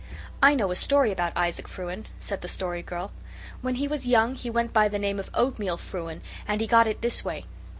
"I 0.41 0.55
know 0.55 0.71
a 0.71 0.75
story 0.75 1.11
about 1.11 1.31
Isaac 1.37 1.67
Frewen," 1.67 2.07
said 2.19 2.41
the 2.41 2.47
Story 2.47 2.81
Girl. 2.81 3.11
"When 3.61 3.75
he 3.75 3.87
was 3.87 4.07
young 4.07 4.33
he 4.33 4.49
went 4.49 4.73
by 4.73 4.87
the 4.87 4.97
name 4.97 5.19
of 5.19 5.29
Oatmeal 5.35 5.77
Frewen 5.77 6.21
and 6.47 6.59
he 6.59 6.65
got 6.65 6.87
it 6.87 7.01
this 7.03 7.23
way. 7.23 7.45